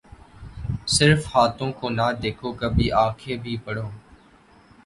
صرف 0.95 1.21
ہاتھوں 1.33 1.71
کو 1.79 1.89
نہ 1.89 2.07
دیکھو 2.21 2.51
کبھی 2.61 2.87
آنکھیں 3.03 3.37
بھی 3.43 3.55
پڑھو 3.65 3.87